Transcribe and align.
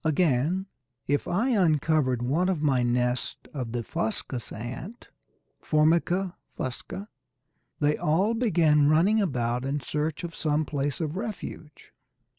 Again, 0.03 0.65
if 1.07 1.27
I 1.27 1.49
uncovered 1.49 2.23
one 2.23 2.49
of 2.49 2.59
my 2.63 2.81
nests 2.81 3.37
of 3.53 3.71
the 3.71 3.83
Fuscous 3.83 4.51
ant 4.51 5.09
(Formica 5.61 6.33
fusca), 6.57 7.07
they 7.79 7.97
all 7.97 8.33
began 8.33 8.89
running 8.89 9.21
about 9.21 9.63
in 9.63 9.79
search 9.79 10.23
of 10.23 10.33
some 10.33 10.65
place 10.65 11.01
of 11.01 11.17
refuge. 11.17 11.93